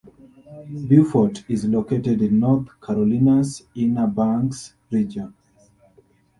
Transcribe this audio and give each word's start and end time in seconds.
Beaufort 0.89 1.43
is 1.47 1.65
located 1.65 2.23
in 2.23 2.39
North 2.39 2.69
Carolina's 2.81 3.63
"Inner 3.75 4.07
Banks" 4.07 4.73
region. 4.89 5.31